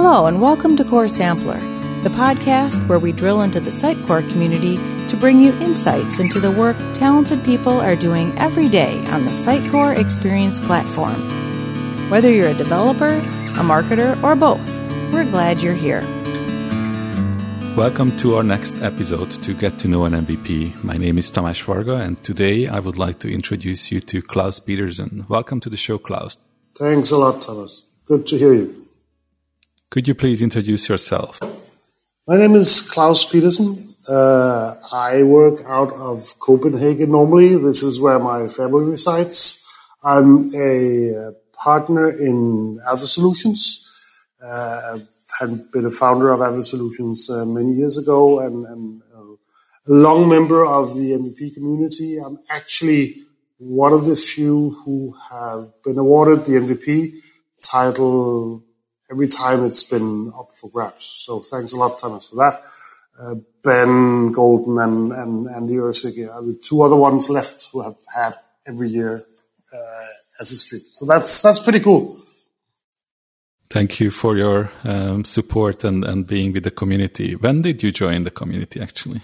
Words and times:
Hello, 0.00 0.26
and 0.26 0.40
welcome 0.40 0.76
to 0.76 0.84
Core 0.84 1.08
Sampler, 1.08 1.58
the 2.04 2.08
podcast 2.10 2.86
where 2.86 3.00
we 3.00 3.10
drill 3.10 3.42
into 3.42 3.58
the 3.58 3.70
Sitecore 3.70 4.26
community 4.30 4.76
to 5.08 5.16
bring 5.16 5.40
you 5.40 5.52
insights 5.54 6.20
into 6.20 6.38
the 6.38 6.52
work 6.52 6.76
talented 6.94 7.44
people 7.44 7.80
are 7.80 7.96
doing 7.96 8.30
every 8.38 8.68
day 8.68 9.04
on 9.08 9.24
the 9.24 9.32
Sitecore 9.32 9.98
Experience 9.98 10.60
platform. 10.60 11.18
Whether 12.10 12.30
you're 12.30 12.50
a 12.50 12.54
developer, 12.54 13.08
a 13.08 13.64
marketer, 13.64 14.22
or 14.22 14.36
both, 14.36 14.64
we're 15.12 15.28
glad 15.28 15.60
you're 15.60 15.74
here. 15.74 16.02
Welcome 17.76 18.16
to 18.18 18.36
our 18.36 18.44
next 18.44 18.80
episode 18.80 19.32
to 19.32 19.52
Get 19.52 19.80
to 19.80 19.88
Know 19.88 20.04
an 20.04 20.12
MVP. 20.12 20.84
My 20.84 20.96
name 20.96 21.18
is 21.18 21.32
Tamás 21.32 21.60
Varga, 21.60 21.96
and 21.96 22.22
today 22.22 22.68
I 22.68 22.78
would 22.78 22.98
like 22.98 23.18
to 23.18 23.34
introduce 23.34 23.90
you 23.90 24.00
to 24.02 24.22
Klaus 24.22 24.60
Petersen. 24.60 25.26
Welcome 25.28 25.58
to 25.58 25.68
the 25.68 25.76
show, 25.76 25.98
Klaus. 25.98 26.38
Thanks 26.76 27.10
a 27.10 27.18
lot, 27.18 27.42
Thomas. 27.42 27.82
Good 28.06 28.28
to 28.28 28.38
hear 28.38 28.54
you. 28.54 28.87
Could 29.90 30.06
you 30.06 30.14
please 30.14 30.42
introduce 30.42 30.86
yourself? 30.90 31.40
My 32.26 32.36
name 32.36 32.54
is 32.54 32.82
Klaus 32.82 33.24
Petersen. 33.24 33.94
Uh, 34.06 34.74
I 34.92 35.22
work 35.22 35.62
out 35.66 35.94
of 35.94 36.38
Copenhagen 36.40 37.10
normally. 37.10 37.56
This 37.56 37.82
is 37.82 37.98
where 37.98 38.18
my 38.18 38.48
family 38.48 38.84
resides. 38.84 39.64
I'm 40.02 40.54
a 40.54 41.32
partner 41.54 42.10
in 42.10 42.80
Alpha 42.86 43.06
Solutions. 43.06 43.82
Uh, 44.44 44.98
I've 45.40 45.72
been 45.72 45.86
a 45.86 45.90
founder 45.90 46.32
of 46.32 46.42
Alpha 46.42 46.64
Solutions 46.64 47.30
uh, 47.30 47.46
many 47.46 47.72
years 47.72 47.96
ago 47.96 48.40
and, 48.40 48.66
and 48.66 49.02
uh, 49.16 49.32
a 49.86 49.92
long 50.06 50.28
member 50.28 50.66
of 50.66 50.96
the 50.96 51.12
MVP 51.12 51.54
community. 51.54 52.18
I'm 52.18 52.38
actually 52.50 53.22
one 53.56 53.94
of 53.94 54.04
the 54.04 54.16
few 54.16 54.76
who 54.84 55.16
have 55.30 55.72
been 55.82 55.96
awarded 55.96 56.44
the 56.44 56.60
MVP 56.60 57.14
title 57.58 58.67
every 59.10 59.28
time 59.28 59.64
it's 59.64 59.82
been 59.82 60.32
up 60.38 60.52
for 60.52 60.70
grabs. 60.70 61.04
So 61.04 61.40
thanks 61.40 61.72
a 61.72 61.76
lot, 61.76 61.98
Thomas, 61.98 62.28
for 62.28 62.36
that. 62.36 62.64
Uh, 63.20 63.34
ben 63.64 64.30
Golden 64.32 64.78
and, 64.78 65.12
and 65.12 65.48
Andy 65.48 65.74
Ursig 65.74 66.32
are 66.32 66.42
the 66.42 66.54
two 66.54 66.82
other 66.82 66.94
ones 66.94 67.28
left 67.28 67.68
who 67.72 67.82
have 67.82 67.96
had 68.14 68.38
every 68.66 68.88
year 68.90 69.24
uh, 69.72 70.06
as 70.40 70.52
a 70.52 70.56
streak. 70.56 70.84
So 70.92 71.04
that's 71.04 71.42
that's 71.42 71.58
pretty 71.58 71.80
cool. 71.80 72.20
Thank 73.70 74.00
you 74.00 74.10
for 74.10 74.36
your 74.36 74.72
um, 74.84 75.24
support 75.24 75.84
and, 75.84 76.04
and 76.04 76.26
being 76.26 76.52
with 76.52 76.64
the 76.64 76.70
community. 76.70 77.34
When 77.34 77.60
did 77.60 77.82
you 77.82 77.92
join 77.92 78.22
the 78.22 78.30
community 78.30 78.80
actually? 78.80 79.20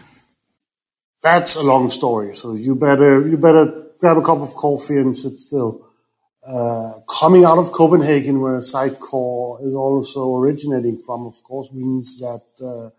That's 1.23 1.57
a 1.57 1.63
long 1.63 1.91
story. 1.91 2.37
So 2.37 2.55
you 2.55 2.75
better 2.75 3.27
you 3.27 3.39
better 3.39 3.85
grab 3.99 4.19
a 4.19 4.23
cup 4.23 4.39
of 4.39 4.55
coffee 4.55 4.99
and 4.99 5.17
sit 5.17 5.39
still. 5.39 5.87
Uh, 6.47 7.01
coming 7.09 7.45
out 7.45 7.57
of 7.57 7.73
Copenhagen, 7.73 8.41
where 8.41 8.59
Sitecore 8.59 9.67
is 9.67 9.75
also 9.75 10.37
originating 10.37 10.99
from, 10.99 11.27
of 11.27 11.43
course, 11.43 11.73
means 11.73 12.21
that 12.21 12.43
uh, 12.63 12.91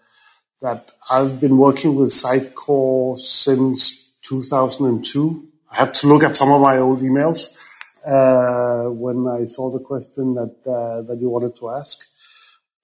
that 0.61 0.89
I've 1.11 1.39
been 1.39 1.57
working 1.57 1.95
with 1.95 2.09
Sitecore 2.09 3.19
since 3.19 4.13
2002. 4.23 5.47
I 5.71 5.75
had 5.75 5.93
to 5.95 6.07
look 6.07 6.23
at 6.23 6.35
some 6.35 6.52
of 6.52 6.59
my 6.59 6.79
old 6.79 7.02
emails 7.02 7.55
uh, 8.03 8.89
when 8.89 9.27
I 9.27 9.43
saw 9.43 9.69
the 9.69 9.80
question 9.80 10.33
that 10.33 10.55
uh, 10.65 11.03
that 11.03 11.19
you 11.21 11.30
wanted 11.30 11.55
to 11.57 11.69
ask, 11.69 11.99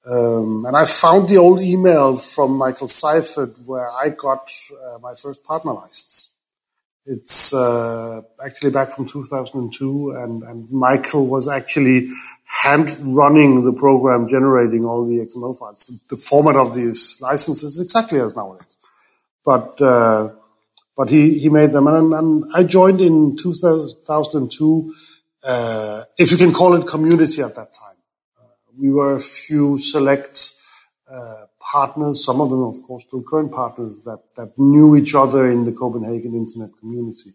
um, 0.06 0.66
and 0.68 0.78
I 0.78 0.86
found 0.86 1.28
the 1.28 1.38
old 1.38 1.60
email 1.60 2.18
from 2.18 2.56
Michael 2.56 2.88
Seifert 2.88 3.58
where 3.66 3.90
I 3.92 4.10
got 4.10 4.52
uh, 4.72 5.00
my 5.00 5.16
first 5.16 5.44
partner 5.44 5.74
license. 5.74 6.31
It's 7.06 7.54
uh, 7.54 8.22
actually 8.46 8.70
back 8.72 8.96
from 8.96 9.08
2002, 9.08 10.12
and, 10.12 10.44
and 10.44 10.70
Michael 10.70 11.26
was 11.26 11.48
actually 11.48 12.10
hand 12.46 12.96
running 13.00 13.64
the 13.64 13.74
program, 13.74 14.28
generating 14.28 14.86
all 14.86 15.08
the 15.08 15.18
XML 15.18 15.58
files. 15.58 15.86
The, 15.86 16.16
the 16.16 16.22
format 16.22 16.56
of 16.56 16.76
these 16.76 17.18
licenses 17.20 17.80
exactly 17.80 18.20
as 18.20 18.36
nowadays, 18.36 18.78
but 19.44 19.82
uh, 19.82 20.30
but 20.96 21.10
he 21.10 21.40
he 21.40 21.50
made 21.50 21.72
them, 21.72 21.88
and, 21.88 22.14
and 22.14 22.46
I 22.54 22.64
joined 22.64 23.02
in 23.02 23.36
2002. 23.36 24.96
Uh, 25.44 26.04
if 26.20 26.30
you 26.30 26.38
can 26.38 26.54
call 26.54 26.76
it 26.76 26.86
community 26.86 27.42
at 27.42 27.56
that 27.56 27.74
time, 27.74 27.96
uh, 28.40 28.46
we 28.78 28.92
were 28.92 29.16
a 29.16 29.20
few 29.20 29.80
select 29.80 30.52
uh, 31.12 31.46
partners, 31.72 32.24
some 32.24 32.40
of 32.44 32.50
them, 32.50 32.64
of 32.64 32.78
course, 32.84 33.04
still 33.08 33.24
current 33.24 33.52
partners 33.52 34.02
that, 34.02 34.22
that 34.38 34.50
knew 34.58 34.96
each 34.96 35.14
other 35.16 35.50
in 35.50 35.66
the 35.66 35.72
Copenhagen 35.72 36.34
internet 36.44 36.72
community. 36.80 37.32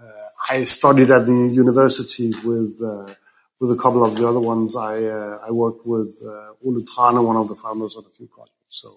Uh, 0.00 0.28
I 0.54 0.64
studied 0.64 1.10
at 1.10 1.24
the 1.26 1.40
university 1.64 2.28
with, 2.44 2.80
uh, 2.82 3.12
with 3.60 3.70
a 3.70 3.80
couple 3.82 4.02
of 4.04 4.16
the 4.16 4.28
other 4.30 4.40
ones. 4.52 4.76
I, 4.76 5.04
uh, 5.04 5.48
I 5.48 5.50
worked 5.50 5.86
with, 5.86 6.10
uh, 6.24 6.64
Ole 6.64 6.82
Thrane, 6.90 7.24
one 7.30 7.36
of 7.36 7.48
the 7.48 7.58
founders 7.64 7.96
of 7.96 8.04
a 8.10 8.12
few 8.18 8.26
projects. 8.26 8.74
So, 8.82 8.88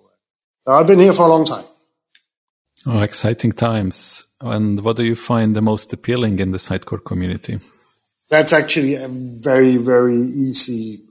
uh, 0.68 0.74
I've 0.78 0.88
been 0.88 1.00
here 1.00 1.14
for 1.14 1.26
a 1.26 1.30
long 1.30 1.46
time. 1.46 1.66
Oh, 2.86 3.02
exciting 3.02 3.54
times. 3.54 3.98
And 4.42 4.82
what 4.82 4.98
do 4.98 5.04
you 5.04 5.16
find 5.16 5.56
the 5.56 5.62
most 5.62 5.94
appealing 5.94 6.40
in 6.40 6.52
the 6.52 6.58
Sitecore 6.58 7.04
community? 7.04 7.60
That's 8.30 8.52
actually 8.52 8.96
a 8.96 9.08
very, 9.08 9.78
very 9.78 10.22
easy 10.46 11.02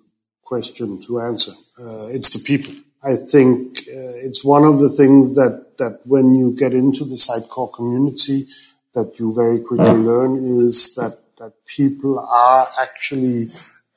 question 0.43 1.01
to 1.07 1.21
answer. 1.21 1.53
Uh, 1.81 2.07
it's 2.17 2.31
the 2.31 2.41
people. 2.41 2.75
I 3.05 3.17
think 3.17 3.81
uh, 3.89 4.15
it's 4.27 4.45
one 4.45 4.65
of 4.65 4.79
the 4.79 4.89
things 4.89 5.35
that, 5.35 5.77
that 5.79 6.01
when 6.05 6.35
you 6.35 6.53
get 6.53 6.73
into 6.73 7.05
the 7.05 7.17
Sitecore 7.17 7.73
community, 7.73 8.47
that 8.95 9.19
you 9.19 9.35
very 9.35 9.59
quickly 9.61 9.91
learn 9.91 10.61
is 10.67 10.95
that, 10.95 11.19
that 11.39 11.53
people 11.67 12.21
are 12.21 12.69
actually 12.79 13.51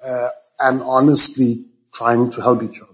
uh, 0.03 0.29
and 0.59 0.81
honestly 0.81 1.65
trying 1.93 2.31
to 2.31 2.41
help 2.41 2.63
each 2.63 2.81
other. 2.81 2.91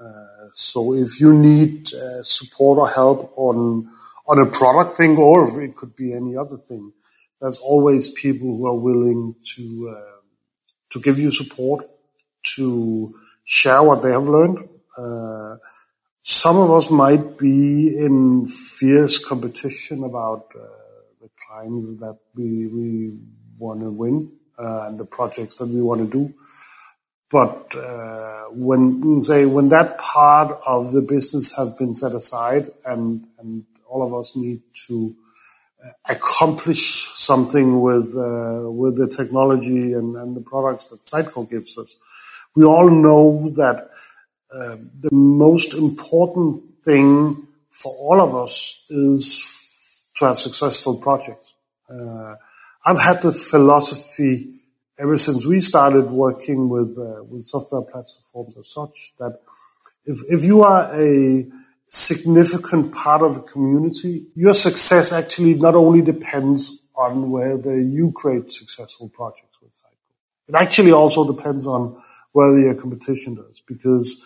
Uh, 0.00 0.48
so 0.52 0.94
if 0.94 1.20
you 1.20 1.32
need 1.32 1.92
uh, 1.94 2.22
support 2.22 2.78
or 2.78 2.88
help 2.88 3.32
on 3.36 3.88
on 4.26 4.38
a 4.38 4.46
product 4.46 4.96
thing, 4.96 5.16
or 5.16 5.60
it 5.62 5.74
could 5.74 5.96
be 5.96 6.12
any 6.12 6.36
other 6.36 6.56
thing, 6.56 6.92
there's 7.40 7.58
always 7.58 8.08
people 8.10 8.56
who 8.56 8.66
are 8.66 8.74
willing 8.74 9.34
to 9.56 9.94
uh, 9.96 10.20
to 10.90 11.00
give 11.00 11.18
you 11.18 11.30
support, 11.30 11.88
to 12.56 13.14
share 13.44 13.82
what 13.82 14.02
they 14.02 14.10
have 14.10 14.28
learned, 14.28 14.68
uh, 14.96 15.56
some 16.20 16.58
of 16.58 16.70
us 16.70 16.90
might 16.90 17.36
be 17.36 17.88
in 17.96 18.46
fierce 18.46 19.18
competition 19.18 20.04
about 20.04 20.46
uh, 20.54 20.64
the 21.20 21.28
clients 21.46 21.94
that 21.94 22.16
we, 22.34 22.66
we 22.68 23.18
want 23.58 23.80
to 23.80 23.90
win 23.90 24.30
uh, 24.58 24.86
and 24.86 24.98
the 24.98 25.04
projects 25.04 25.56
that 25.56 25.66
we 25.66 25.82
want 25.82 26.00
to 26.00 26.06
do. 26.06 26.34
But 27.30 27.74
uh, 27.74 28.44
when 28.50 29.22
say 29.22 29.46
when 29.46 29.70
that 29.70 29.96
part 29.98 30.60
of 30.66 30.92
the 30.92 31.00
business 31.00 31.56
has 31.56 31.74
been 31.76 31.94
set 31.94 32.12
aside, 32.12 32.70
and 32.84 33.26
and 33.38 33.64
all 33.88 34.02
of 34.02 34.12
us 34.12 34.36
need 34.36 34.60
to 34.88 35.16
uh, 35.82 35.92
accomplish 36.10 37.08
something 37.14 37.80
with 37.80 38.14
uh, 38.14 38.70
with 38.70 38.98
the 38.98 39.08
technology 39.08 39.94
and, 39.94 40.14
and 40.14 40.36
the 40.36 40.42
products 40.42 40.84
that 40.86 41.04
Sitecore 41.04 41.48
gives 41.48 41.78
us, 41.78 41.96
we 42.54 42.64
all 42.64 42.90
know 42.90 43.48
that 43.56 43.91
um, 44.54 44.90
the 45.00 45.12
most 45.12 45.74
important 45.74 46.62
thing 46.84 47.46
for 47.70 47.92
all 47.94 48.20
of 48.20 48.36
us 48.36 48.84
is 48.90 50.10
to 50.16 50.26
have 50.26 50.38
successful 50.38 50.96
projects. 50.96 51.54
Uh, 51.88 52.34
I've 52.84 53.00
had 53.00 53.22
the 53.22 53.32
philosophy 53.32 54.60
ever 54.98 55.16
since 55.16 55.46
we 55.46 55.60
started 55.60 56.10
working 56.10 56.68
with 56.68 56.98
uh, 56.98 57.22
with 57.24 57.44
software 57.44 57.82
platforms 57.82 58.56
as 58.56 58.70
such 58.70 59.14
that 59.18 59.40
if 60.04 60.18
if 60.28 60.44
you 60.44 60.62
are 60.62 60.90
a 60.94 61.46
significant 61.88 62.92
part 62.92 63.22
of 63.22 63.34
the 63.34 63.42
community, 63.42 64.26
your 64.34 64.54
success 64.54 65.12
actually 65.12 65.54
not 65.54 65.74
only 65.74 66.02
depends 66.02 66.82
on 66.94 67.30
whether 67.30 67.78
you 67.80 68.12
create 68.12 68.52
successful 68.52 69.08
projects 69.08 69.58
with 69.62 69.72
Sitecore. 69.72 70.48
It 70.48 70.54
actually 70.54 70.92
also 70.92 71.30
depends 71.30 71.66
on 71.66 72.02
whether 72.32 72.58
your 72.58 72.74
competition 72.74 73.34
does 73.34 73.62
because 73.66 74.24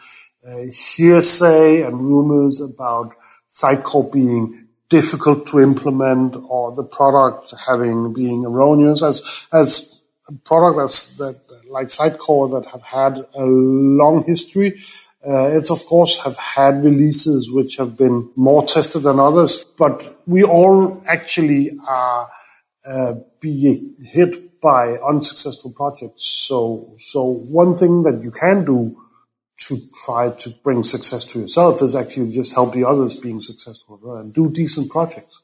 hearsay 0.73 1.83
and 1.83 2.01
rumors 2.01 2.61
about 2.61 3.15
Sitecore 3.49 4.13
being 4.13 4.67
difficult 4.89 5.47
to 5.49 5.61
implement 5.61 6.37
or 6.49 6.73
the 6.75 6.85
product 6.85 7.53
having 7.67 8.13
being 8.13 8.45
erroneous 8.45 9.03
as 9.03 9.47
as 9.53 10.01
a 10.29 10.33
product 10.33 10.77
that's 10.77 11.17
that 11.17 11.41
like 11.69 11.89
Sitecore 11.89 12.51
that 12.53 12.71
have 12.71 12.83
had 12.83 13.27
a 13.35 13.45
long 13.45 14.25
history. 14.25 14.81
Uh, 15.27 15.49
it's 15.57 15.71
of 15.71 15.85
course 15.87 16.23
have 16.25 16.37
had 16.37 16.85
releases 16.85 17.51
which 17.51 17.77
have 17.77 17.97
been 17.97 18.31
more 18.37 18.65
tested 18.65 19.03
than 19.03 19.19
others, 19.19 19.65
but 19.77 20.21
we 20.27 20.45
all 20.45 21.03
actually 21.07 21.77
are 21.89 22.31
uh, 22.87 23.15
being 23.41 23.97
hit 24.01 24.61
by 24.61 24.97
unsuccessful 24.99 25.73
projects. 25.73 26.25
So 26.25 26.95
so 26.99 27.25
one 27.25 27.75
thing 27.75 28.05
that 28.05 28.23
you 28.23 28.31
can 28.31 28.65
do 28.65 28.97
to 29.59 29.79
try 30.05 30.31
to 30.31 30.51
bring 30.63 30.83
success 30.83 31.25
to 31.25 31.41
yourself 31.41 31.81
is 31.83 31.97
actually 31.97 32.31
just 32.31 32.55
help 32.55 32.75
the 32.75 32.85
others 32.85 33.17
being 33.17 33.41
successful 33.41 34.17
and 34.17 34.33
do 34.33 34.51
decent 34.51 34.91
projects 34.91 35.41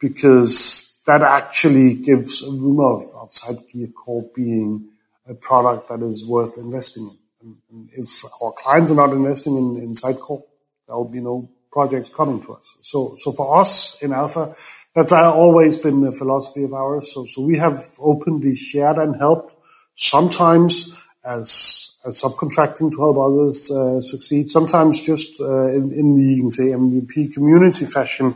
because 0.00 1.00
that 1.06 1.22
actually 1.22 1.94
gives 1.94 2.42
a 2.42 2.50
room 2.50 2.80
of, 2.80 3.02
of 3.14 3.30
Sitecore 3.30 4.34
being 4.34 4.88
a 5.28 5.34
product 5.34 5.88
that 5.88 6.02
is 6.02 6.26
worth 6.26 6.58
investing 6.58 7.04
in. 7.04 7.18
And, 7.40 7.56
and 7.70 7.90
if 7.92 8.24
our 8.42 8.52
clients 8.52 8.90
are 8.90 8.96
not 8.96 9.10
investing 9.10 9.56
in, 9.56 9.76
in 9.82 9.92
there 9.92 10.96
will 10.96 11.08
be 11.08 11.20
no 11.20 11.48
projects 11.70 12.08
coming 12.08 12.42
to 12.42 12.54
us. 12.54 12.76
So, 12.80 13.14
so 13.18 13.32
for 13.32 13.60
us 13.60 14.02
in 14.02 14.12
Alpha, 14.12 14.54
that's 14.94 15.12
always 15.12 15.76
been 15.76 16.00
the 16.02 16.12
philosophy 16.12 16.64
of 16.64 16.72
ours. 16.72 17.12
So, 17.12 17.24
so 17.24 17.42
we 17.42 17.58
have 17.58 17.80
openly 18.00 18.54
shared 18.54 18.96
and 18.96 19.16
helped 19.16 19.56
sometimes 19.94 21.02
as 21.24 21.83
subcontracting 22.10 22.92
to 22.92 22.98
help 22.98 23.16
others 23.18 23.70
uh, 23.70 24.00
succeed. 24.00 24.50
Sometimes 24.50 25.00
just 25.00 25.40
uh, 25.40 25.68
in, 25.68 25.92
in 25.92 26.14
the 26.14 26.22
you 26.22 26.42
can 26.42 26.50
say 26.50 26.64
MVP 26.64 27.32
community 27.34 27.86
fashion, 27.86 28.34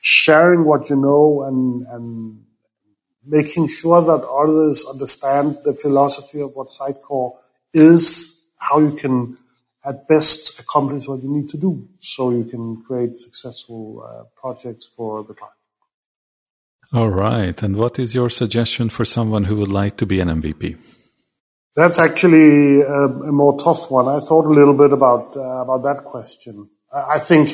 sharing 0.00 0.64
what 0.64 0.88
you 0.90 0.96
know 0.96 1.42
and 1.42 1.86
and 1.88 2.44
making 3.26 3.68
sure 3.68 4.00
that 4.00 4.26
others 4.26 4.86
understand 4.90 5.58
the 5.64 5.74
philosophy 5.74 6.40
of 6.40 6.54
what 6.54 6.70
Sitecore 6.70 7.36
is, 7.74 8.42
how 8.56 8.78
you 8.78 8.92
can 8.92 9.36
at 9.84 10.08
best 10.08 10.60
accomplish 10.60 11.06
what 11.06 11.22
you 11.22 11.30
need 11.30 11.48
to 11.48 11.56
do 11.56 11.88
so 12.00 12.30
you 12.30 12.44
can 12.44 12.82
create 12.82 13.18
successful 13.18 14.04
uh, 14.06 14.24
projects 14.34 14.86
for 14.86 15.22
the 15.24 15.34
client. 15.34 15.54
All 16.92 17.10
right. 17.10 17.62
And 17.62 17.76
what 17.76 17.98
is 17.98 18.14
your 18.14 18.30
suggestion 18.30 18.88
for 18.88 19.04
someone 19.04 19.44
who 19.44 19.56
would 19.56 19.68
like 19.68 19.96
to 19.98 20.06
be 20.06 20.20
an 20.20 20.28
MVP? 20.28 20.78
That's 21.78 22.00
actually 22.00 22.80
a, 22.80 23.04
a 23.04 23.30
more 23.30 23.56
tough 23.56 23.88
one. 23.88 24.08
I 24.08 24.18
thought 24.18 24.46
a 24.46 24.56
little 24.60 24.74
bit 24.74 24.92
about 24.92 25.36
uh, 25.36 25.62
about 25.62 25.84
that 25.84 26.02
question. 26.02 26.68
I 26.92 27.20
think 27.20 27.50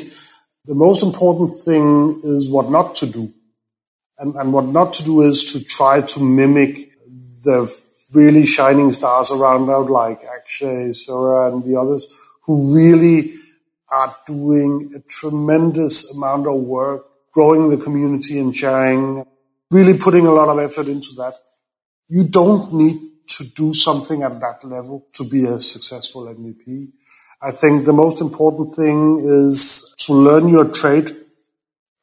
the 0.65 0.75
most 0.75 1.03
important 1.03 1.50
thing 1.62 2.23
is 2.25 2.49
what 2.49 2.71
not 2.71 2.94
to 3.00 3.06
do. 3.06 3.31
And, 4.17 4.35
and 4.37 4.50
what 4.50 4.65
not 4.65 4.94
to 4.94 5.05
do 5.05 5.21
is 5.21 5.53
to 5.53 5.62
try 5.62 6.00
to 6.00 6.23
mimic 6.23 6.91
the 7.44 7.71
really 8.15 8.47
shining 8.47 8.93
stars 8.93 9.31
around 9.31 9.69
out 9.69 9.91
like 9.91 10.25
Akshay, 10.25 10.94
Sura 10.94 11.53
and 11.53 11.62
the 11.62 11.79
others 11.79 12.09
who 12.44 12.75
really 12.75 13.35
are 13.91 14.17
doing 14.26 14.94
a 14.97 15.00
tremendous 15.00 16.17
amount 16.17 16.47
of 16.47 16.55
work, 16.55 17.05
growing 17.35 17.69
the 17.69 17.76
community 17.76 18.38
and 18.38 18.56
sharing, 18.56 19.26
really 19.71 19.99
putting 19.99 20.25
a 20.26 20.32
lot 20.32 20.49
of 20.49 20.59
effort 20.59 20.88
into 20.88 21.11
that. 21.19 21.35
You 22.09 22.25
don't 22.25 22.73
need 22.73 23.11
to 23.26 23.44
do 23.55 23.73
something 23.75 24.23
at 24.23 24.41
that 24.41 24.65
level 24.65 25.06
to 25.15 25.29
be 25.29 25.44
a 25.44 25.59
successful 25.59 26.26
MVP. 26.26 26.91
I 27.41 27.50
think 27.50 27.85
the 27.85 27.93
most 27.93 28.21
important 28.21 28.75
thing 28.75 29.23
is 29.47 29.94
to 30.00 30.15
learn 30.15 30.49
your 30.49 30.67
trade. 30.67 31.15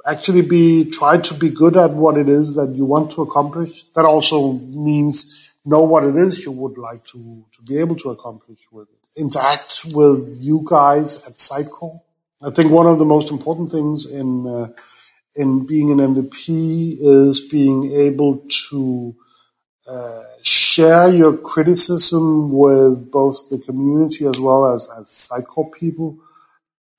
Actually 0.05 0.41
be, 0.41 0.85
try 0.85 1.17
to 1.17 1.33
be 1.33 1.49
good 1.49 1.77
at 1.77 1.91
what 1.91 2.17
it 2.17 2.29
is 2.29 2.55
that 2.55 2.73
you 2.75 2.85
want 2.85 3.11
to 3.11 3.21
accomplish. 3.21 3.83
That 3.91 4.05
also 4.05 4.53
means 4.53 5.51
know 5.65 5.83
what 5.83 6.03
it 6.03 6.15
is 6.15 6.43
you 6.45 6.51
would 6.51 6.77
like 6.77 7.05
to, 7.05 7.45
to 7.53 7.61
be 7.63 7.77
able 7.77 7.95
to 7.97 8.09
accomplish 8.09 8.59
with 8.71 8.87
it. 8.89 9.19
Interact 9.19 9.85
with 9.93 10.37
you 10.39 10.63
guys 10.65 11.25
at 11.27 11.33
Sitecore. 11.33 12.01
I 12.41 12.49
think 12.49 12.71
one 12.71 12.87
of 12.87 12.97
the 12.97 13.05
most 13.05 13.29
important 13.29 13.71
things 13.71 14.09
in, 14.09 14.47
uh, 14.47 14.69
in 15.35 15.65
being 15.65 15.91
an 15.91 15.97
MVP 15.97 16.97
is 16.99 17.41
being 17.41 17.91
able 17.91 18.45
to 18.69 19.15
share 20.41 21.09
your 21.09 21.37
criticism 21.37 22.51
with 22.51 23.11
both 23.11 23.49
the 23.49 23.59
community 23.59 24.25
as 24.25 24.39
well 24.39 24.73
as, 24.73 24.89
as 24.97 25.07
Sitecore 25.07 25.71
people, 25.71 26.17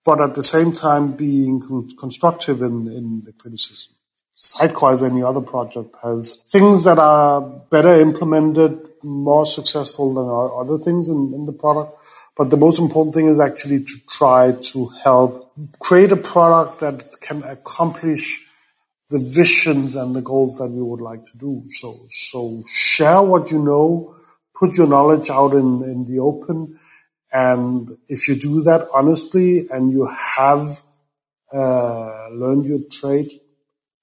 but 0.04 0.20
at 0.20 0.34
the 0.34 0.42
same 0.42 0.72
time 0.72 1.12
being 1.12 1.60
con- 1.60 1.88
constructive 1.98 2.62
in, 2.62 2.88
in 2.88 3.22
the 3.24 3.32
criticism. 3.32 3.94
Sitecore, 4.36 4.92
as 4.92 5.02
any 5.02 5.22
other 5.22 5.40
project, 5.40 5.94
has 6.02 6.36
things 6.50 6.84
that 6.84 6.98
are 6.98 7.40
better 7.40 8.00
implemented, 8.00 8.78
more 9.02 9.46
successful 9.46 10.14
than 10.14 10.26
other 10.60 10.78
things 10.82 11.08
in, 11.08 11.32
in 11.34 11.46
the 11.46 11.52
product. 11.52 12.00
But 12.36 12.50
the 12.50 12.56
most 12.56 12.78
important 12.78 13.14
thing 13.14 13.26
is 13.26 13.38
actually 13.38 13.84
to 13.84 13.92
try 14.08 14.52
to 14.52 14.86
help 15.04 15.52
create 15.78 16.12
a 16.12 16.16
product 16.16 16.80
that 16.80 17.20
can 17.20 17.42
accomplish 17.42 18.48
the 19.12 19.18
visions 19.18 19.94
and 19.94 20.16
the 20.16 20.22
goals 20.22 20.56
that 20.56 20.68
we 20.68 20.82
would 20.82 21.00
like 21.00 21.24
to 21.26 21.38
do. 21.38 21.62
So, 21.68 22.06
so 22.08 22.62
share 22.66 23.22
what 23.22 23.50
you 23.50 23.62
know, 23.62 24.16
put 24.58 24.76
your 24.78 24.88
knowledge 24.88 25.28
out 25.30 25.52
in, 25.52 25.82
in 25.84 26.06
the 26.06 26.18
open. 26.18 26.78
And 27.32 27.96
if 28.08 28.26
you 28.28 28.34
do 28.36 28.62
that 28.62 28.88
honestly 28.92 29.68
and 29.68 29.92
you 29.92 30.06
have 30.06 30.66
uh, 31.52 32.28
learned 32.30 32.64
your 32.64 32.80
trade, 32.90 33.30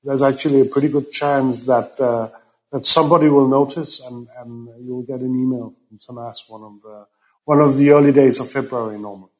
there's 0.04 0.22
actually 0.22 0.62
a 0.62 0.66
pretty 0.66 0.90
good 0.90 1.12
chance 1.12 1.62
that 1.62 2.00
uh, 2.00 2.30
that 2.72 2.86
somebody 2.86 3.28
will 3.30 3.48
notice 3.48 4.00
and, 4.06 4.28
and 4.38 4.70
you'll 4.86 5.04
get 5.04 5.22
an 5.22 5.36
email 5.36 5.74
from 5.88 6.00
some 6.00 6.20
ass 6.20 6.46
one 6.48 6.64
of 6.64 6.82
the 6.84 7.06
one 7.46 7.60
of 7.60 7.78
the 7.78 7.90
early 7.90 8.12
days 8.12 8.40
of 8.40 8.50
February 8.50 9.00
normally. 9.00 9.32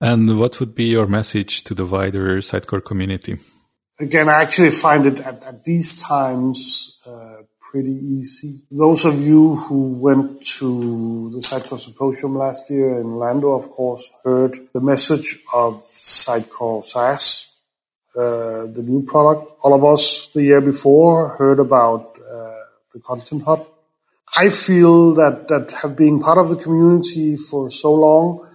And 0.00 0.38
what 0.38 0.60
would 0.60 0.74
be 0.74 0.84
your 0.84 1.06
message 1.06 1.64
to 1.64 1.74
the 1.74 1.84
wider 1.84 2.38
Sitecore 2.38 2.84
community? 2.84 3.38
Again, 4.00 4.30
I 4.30 4.40
actually 4.40 4.70
find 4.70 5.04
it 5.04 5.20
at, 5.20 5.44
at 5.44 5.62
these 5.62 6.00
times 6.00 6.98
uh, 7.04 7.42
pretty 7.60 7.92
easy. 7.92 8.62
Those 8.70 9.04
of 9.04 9.20
you 9.20 9.56
who 9.56 9.92
went 9.92 10.42
to 10.56 11.28
the 11.28 11.40
Sitecore 11.40 11.78
Symposium 11.78 12.34
last 12.34 12.70
year 12.70 12.98
in 12.98 13.04
Orlando, 13.04 13.52
of 13.52 13.70
course, 13.70 14.10
heard 14.24 14.68
the 14.72 14.80
message 14.80 15.44
of 15.52 15.82
Sitecore 15.82 16.82
SaaS, 16.82 17.58
uh, 18.16 18.64
the 18.72 18.82
new 18.82 19.02
product. 19.02 19.52
All 19.60 19.74
of 19.74 19.84
us 19.84 20.30
the 20.32 20.44
year 20.44 20.62
before 20.62 21.36
heard 21.36 21.58
about 21.58 22.16
uh, 22.20 22.54
the 22.94 23.00
Content 23.00 23.42
Hub. 23.42 23.68
I 24.34 24.48
feel 24.48 25.12
that 25.16 25.48
that 25.48 25.72
have 25.72 25.94
been 25.94 26.20
part 26.20 26.38
of 26.38 26.48
the 26.48 26.56
community 26.56 27.36
for 27.36 27.70
so 27.70 27.92
long, 27.92 28.48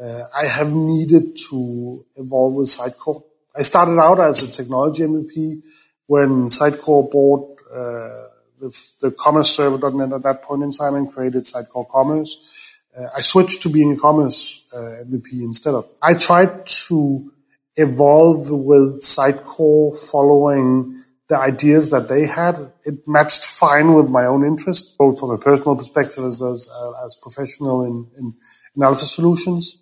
uh, 0.00 0.22
I 0.32 0.46
have 0.46 0.70
needed 0.72 1.36
to 1.50 2.06
evolve 2.14 2.54
with 2.54 2.68
Sitecore 2.68 3.24
I 3.54 3.62
started 3.62 3.98
out 4.00 4.18
as 4.18 4.42
a 4.42 4.50
technology 4.50 5.02
MVP 5.02 5.62
when 6.06 6.48
Sitecore 6.48 7.10
bought 7.10 7.60
uh, 7.70 8.28
the, 8.60 8.96
the 9.00 9.10
commerce 9.10 9.50
server.net 9.50 10.12
at 10.12 10.22
that 10.22 10.42
point 10.42 10.62
in 10.62 10.70
time 10.70 10.94
and 10.94 11.12
created 11.12 11.44
Sitecore 11.44 11.88
Commerce. 11.88 12.80
Uh, 12.96 13.08
I 13.16 13.20
switched 13.20 13.62
to 13.62 13.68
being 13.68 13.92
a 13.92 13.96
commerce 13.96 14.68
uh, 14.72 15.04
MVP 15.04 15.32
instead 15.32 15.74
of. 15.74 15.88
I 16.00 16.14
tried 16.14 16.66
to 16.88 17.32
evolve 17.76 18.50
with 18.50 19.02
Sitecore 19.02 19.98
following 20.10 21.02
the 21.28 21.38
ideas 21.38 21.90
that 21.90 22.08
they 22.08 22.26
had. 22.26 22.72
It 22.84 23.06
matched 23.06 23.44
fine 23.44 23.94
with 23.94 24.08
my 24.10 24.26
own 24.26 24.44
interest, 24.44 24.96
both 24.98 25.18
from 25.18 25.30
a 25.30 25.38
personal 25.38 25.76
perspective 25.76 26.24
as 26.24 26.38
well 26.38 26.52
as, 26.52 26.68
uh, 26.68 27.04
as 27.04 27.16
professional 27.16 27.84
in, 27.84 28.06
in, 28.18 28.34
in 28.76 28.82
Alpha 28.82 29.04
Solutions. 29.04 29.81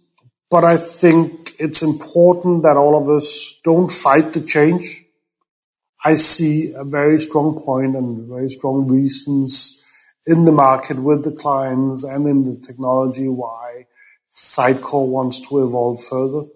But 0.51 0.65
I 0.65 0.77
think 0.77 1.55
it's 1.61 1.83
important 1.83 2.65
that 2.65 2.77
all 2.77 3.01
of 3.01 3.09
us 3.09 3.61
don't 3.63 3.91
fight 3.91 4.33
the 4.33 4.41
change. 4.41 5.05
I 6.05 6.17
see 6.17 6.73
a 6.73 6.83
very 6.83 7.21
strong 7.21 7.63
point 7.63 7.95
and 7.95 8.29
very 8.29 8.51
strong 8.51 8.89
reasons 8.89 9.85
in 10.27 10.47
the 10.47 10.53
market 10.53 10.99
with 10.99 11.23
the 11.23 11.33
clients 11.33 12.03
and 12.03 12.27
in 12.27 12.45
the 12.45 12.59
technology 12.59 13.29
why 13.29 13.87
Sitecore 14.31 15.07
wants 15.07 15.49
to 15.49 15.63
evolve 15.65 16.03
further. 16.03 16.47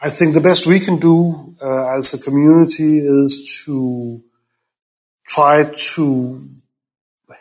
I 0.00 0.08
think 0.08 0.32
the 0.32 0.40
best 0.40 0.66
we 0.66 0.80
can 0.80 0.98
do 0.98 1.56
uh, 1.60 1.96
as 1.96 2.14
a 2.14 2.22
community 2.22 2.98
is 2.98 3.62
to 3.66 4.22
try 5.26 5.64
to 5.94 6.48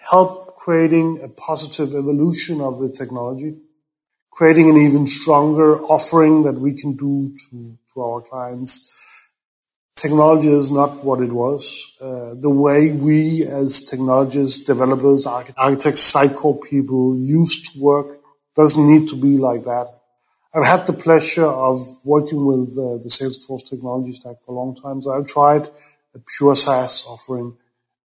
help 0.09 0.57
creating 0.57 1.21
a 1.23 1.29
positive 1.29 1.95
evolution 1.95 2.59
of 2.59 2.79
the 2.79 2.89
technology 2.89 3.57
creating 4.31 4.69
an 4.69 4.77
even 4.77 5.07
stronger 5.07 5.81
offering 5.81 6.43
that 6.43 6.53
we 6.53 6.73
can 6.73 6.95
do 6.95 7.35
to, 7.49 7.77
to 7.93 8.01
our 8.01 8.21
clients. 8.21 8.93
Technology 9.95 10.49
is 10.49 10.69
not 10.69 11.03
what 11.03 11.21
it 11.21 11.31
was. 11.31 11.97
Uh, 11.99 12.35
the 12.35 12.49
way 12.49 12.91
we 12.91 13.43
as 13.43 13.81
technologists, 13.85 14.63
developers, 14.63 15.25
architects, 15.25 16.13
Sitecore 16.13 16.61
people 16.61 17.17
used 17.17 17.73
to 17.73 17.79
work 17.79 18.19
doesn't 18.55 18.87
need 18.87 19.09
to 19.09 19.15
be 19.15 19.37
like 19.37 19.63
that. 19.63 19.87
I've 20.53 20.65
had 20.65 20.87
the 20.87 20.93
pleasure 20.93 21.45
of 21.45 21.81
working 22.05 22.45
with 22.45 22.69
uh, 22.77 22.97
the 23.03 23.09
Salesforce 23.09 23.67
technology 23.69 24.13
stack 24.13 24.39
for 24.45 24.51
a 24.51 24.55
long 24.55 24.75
time. 24.75 25.01
So 25.01 25.13
I've 25.13 25.27
tried 25.27 25.67
a 26.15 26.19
pure 26.37 26.55
SaaS 26.55 27.05
offering. 27.07 27.57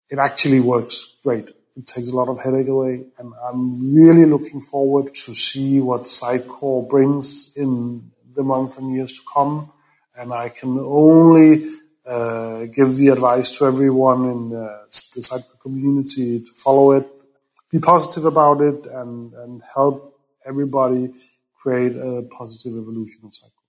It 0.08 0.18
actually 0.18 0.60
works 0.60 1.18
great. 1.22 1.48
It 1.76 1.86
takes 1.86 2.10
a 2.10 2.16
lot 2.16 2.28
of 2.28 2.40
headache 2.40 2.68
away, 2.68 3.04
and 3.18 3.32
I'm 3.44 3.94
really 3.94 4.26
looking 4.26 4.60
forward 4.60 5.14
to 5.14 5.34
see 5.34 5.80
what 5.80 6.04
Sitecore 6.04 6.88
brings 6.88 7.56
in 7.56 8.10
the 8.34 8.42
months 8.42 8.76
and 8.76 8.94
years 8.94 9.14
to 9.18 9.22
come. 9.32 9.72
And 10.16 10.32
I 10.32 10.48
can 10.48 10.78
only 10.78 11.66
uh, 12.04 12.66
give 12.66 12.96
the 12.96 13.08
advice 13.08 13.56
to 13.58 13.66
everyone 13.66 14.24
in 14.24 14.54
uh, 14.54 14.80
the 15.14 15.20
Sitecore 15.20 15.60
community 15.60 16.40
to 16.40 16.52
follow 16.52 16.92
it, 16.92 17.06
be 17.70 17.78
positive 17.78 18.24
about 18.24 18.60
it, 18.60 18.86
and, 18.86 19.32
and 19.34 19.62
help 19.74 20.18
everybody 20.44 21.12
create 21.54 21.94
a 21.96 22.22
positive 22.36 22.72
evolution 22.76 23.20
of 23.24 23.30
Sitecore. 23.30 23.60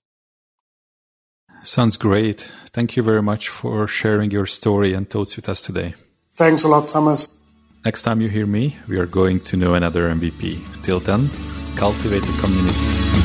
Sounds 1.64 1.96
great. 1.96 2.50
Thank 2.70 2.96
you 2.96 3.02
very 3.02 3.22
much 3.22 3.48
for 3.48 3.86
sharing 3.86 4.30
your 4.32 4.46
story 4.46 4.92
and 4.94 5.08
thoughts 5.08 5.36
with 5.36 5.48
us 5.48 5.62
today. 5.62 5.94
Thanks 6.34 6.64
a 6.64 6.68
lot, 6.68 6.88
Thomas. 6.88 7.41
Next 7.84 8.04
time 8.04 8.20
you 8.20 8.28
hear 8.28 8.46
me, 8.46 8.76
we 8.86 8.96
are 8.98 9.06
going 9.06 9.40
to 9.40 9.56
know 9.56 9.74
another 9.74 10.08
MVP. 10.08 10.82
Till 10.84 11.00
then, 11.00 11.28
cultivate 11.74 12.22
the 12.22 12.40
community. 12.40 13.21